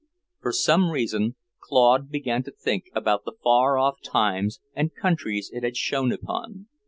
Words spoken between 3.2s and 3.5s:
the